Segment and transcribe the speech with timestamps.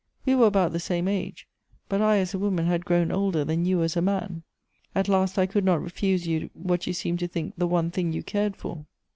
[0.25, 1.47] We were about the same age;
[1.87, 4.41] but I as a woman had grown older than you as a man.
[4.95, 8.11] At last I could not refuse you what you seemed to think the one thing
[8.11, 8.87] you cared for.